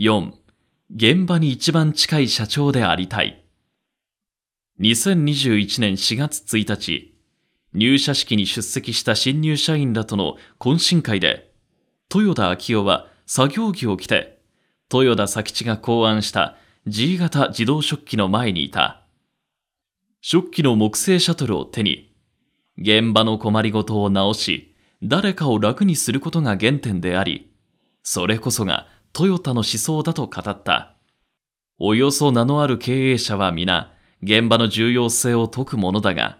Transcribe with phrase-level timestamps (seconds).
[0.00, 0.32] 4.
[0.96, 3.44] 現場に一番近い社長でありたい。
[4.80, 7.14] 2021年4月1日、
[7.74, 11.52] 入社式に出席した新入社員らとの懇親会で、
[12.14, 14.40] 豊田昭夫は作業着を着て、
[14.90, 16.56] 豊田佐吉が考案した
[16.86, 19.02] G 型自動食器の前にいた。
[20.22, 22.16] 食器の木製シャトルを手に、
[22.78, 27.52] 現場の困りごとを直し、誰かを楽にすることが原点であり、
[28.02, 30.96] それこそがトヨタの思想だと語った。
[31.78, 36.38] およそ名のある経営者は皆、現場の重要性を説くものだが、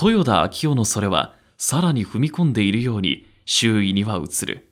[0.00, 4.68] 豊田昭夫のそれはさらに踏み込んでいるように周囲には映る。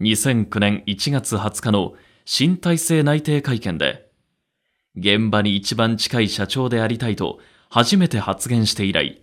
[0.00, 1.94] 2009年1月20日の
[2.24, 4.10] 新体制内定会見で、
[4.96, 7.38] 現場に一番近い社長でありたいと
[7.68, 9.22] 初めて発言して以来、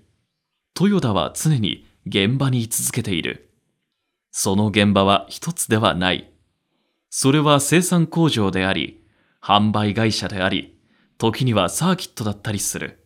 [0.79, 3.51] 豊田は常に現場に居続けている。
[4.31, 6.31] その現場は一つではない。
[7.09, 9.03] それは生産工場であり、
[9.41, 10.77] 販売会社であり、
[11.17, 13.03] 時にはサーキットだったりする。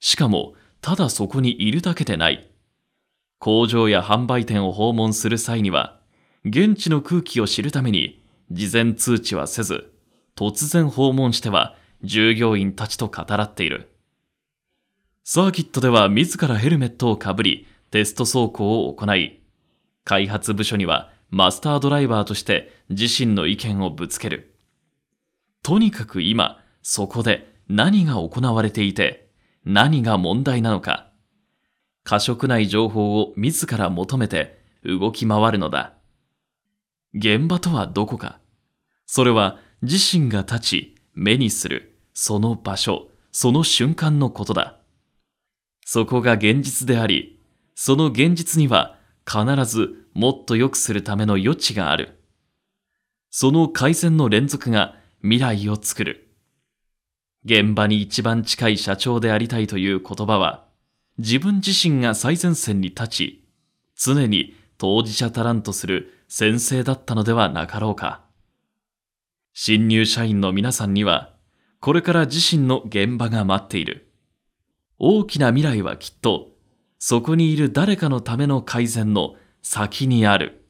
[0.00, 2.50] しかも、ただそこにいるだけでない。
[3.38, 6.00] 工場や販売店を訪問する際には、
[6.44, 9.92] 現地の空気を知るために、事前通知はせず、
[10.36, 13.90] 突然訪問しては従業員たちと語らっている。
[15.24, 19.40] サーキットでは自らヘルメットをかぶり、テスト走行を行い、
[20.04, 24.54] 開発部署にはマスタードライバーとして自身の意見をぶつける。
[25.64, 29.30] とにかく今、そこで何が行われていて、
[29.64, 31.10] 何が問題なのか。
[32.04, 35.94] 過食ない情報を自ら求めて動き回るのだ。
[37.14, 38.38] 現場とはどこか。
[39.04, 44.76] それは自身が立ち、目にする、その場所、その瞬間のことだ。
[45.84, 47.40] そこが現実であり、
[47.74, 52.20] その現実には必ずもっと良くするための余地がある。
[53.30, 56.28] その改善の連続が未来を作る。
[57.44, 60.66] 現場に一番近い社長でありたいという言葉は、
[61.18, 63.44] 自分自身が最前線に立ち、
[63.96, 68.22] 常に当事者足らんとする先生だったのではなかろうか。
[69.52, 71.34] 新入社員の皆さんには、
[71.80, 74.10] これから自身の現場が待っている。
[74.98, 76.53] 大きな未来はきっと、
[77.06, 80.63] そこにいる誰かのための改善の先にある。